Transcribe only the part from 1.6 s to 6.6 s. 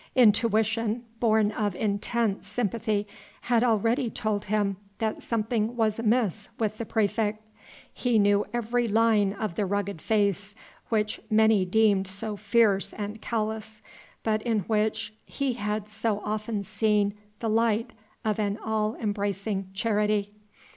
intense sympathy had already told him that something was amiss